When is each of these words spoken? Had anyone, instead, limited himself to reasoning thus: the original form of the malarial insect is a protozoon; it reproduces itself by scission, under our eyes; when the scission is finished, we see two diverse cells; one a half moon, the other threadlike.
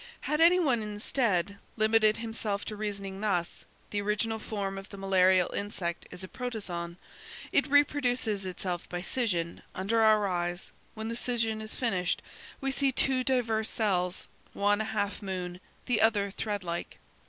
Had 0.21 0.41
anyone, 0.41 0.81
instead, 0.81 1.59
limited 1.77 2.17
himself 2.17 2.65
to 2.65 2.75
reasoning 2.75 3.21
thus: 3.21 3.65
the 3.91 4.01
original 4.01 4.39
form 4.39 4.79
of 4.79 4.89
the 4.89 4.97
malarial 4.97 5.53
insect 5.53 6.07
is 6.09 6.23
a 6.23 6.27
protozoon; 6.27 6.97
it 7.51 7.67
reproduces 7.69 8.43
itself 8.43 8.89
by 8.89 9.03
scission, 9.03 9.61
under 9.75 10.01
our 10.01 10.27
eyes; 10.27 10.71
when 10.95 11.07
the 11.09 11.15
scission 11.15 11.61
is 11.61 11.75
finished, 11.75 12.23
we 12.59 12.71
see 12.71 12.91
two 12.91 13.23
diverse 13.23 13.69
cells; 13.69 14.25
one 14.53 14.81
a 14.81 14.85
half 14.85 15.21
moon, 15.21 15.61
the 15.85 16.01
other 16.01 16.31
threadlike. 16.31 16.97